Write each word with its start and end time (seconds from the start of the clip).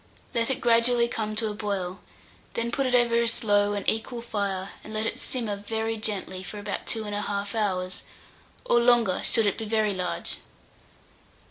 Let 0.33 0.49
it 0.49 0.61
gradually 0.61 1.07
come 1.07 1.35
to 1.35 1.49
a 1.51 1.53
boil; 1.53 1.99
then 2.55 2.71
put 2.71 2.87
it 2.87 2.95
over 2.95 3.13
a 3.19 3.27
slow 3.27 3.73
and 3.73 3.87
equal 3.87 4.23
fire, 4.23 4.71
and 4.83 4.95
let 4.95 5.05
it 5.05 5.19
simmer 5.19 5.55
very 5.55 5.95
gently 5.95 6.41
for 6.41 6.57
about 6.57 6.87
2 6.87 7.03
1/2 7.03 7.53
hours, 7.53 8.01
or 8.65 8.79
longer 8.81 9.21
should 9.23 9.45
it 9.45 9.59
be 9.59 9.65
very 9.65 9.93
large. 9.93 10.39